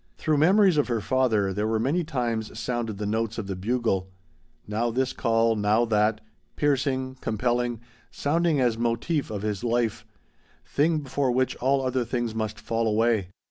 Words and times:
Through 0.17 0.37
memories 0.39 0.77
of 0.77 0.87
her 0.87 0.99
father 0.99 1.53
there 1.53 1.67
many 1.77 2.03
times 2.03 2.59
sounded 2.59 2.97
the 2.97 3.05
notes 3.05 3.37
of 3.37 3.45
the 3.45 3.55
bugle 3.55 4.09
now 4.67 4.89
this 4.89 5.13
call, 5.13 5.55
now 5.55 5.85
that, 5.85 6.21
piercing, 6.55 7.17
compelling, 7.21 7.79
sounding 8.09 8.59
as 8.59 8.79
motif 8.79 9.29
of 9.29 9.43
his 9.43 9.63
life, 9.63 10.03
thing 10.65 11.01
before 11.01 11.31
which 11.31 11.55
all 11.57 11.85
other 11.85 12.03
things 12.03 12.33
must 12.33 12.59
fall 12.59 12.87
away. 12.87 13.27